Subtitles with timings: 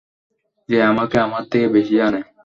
[0.69, 2.19] যে আমাকে আমার থেকে বেশি জানে।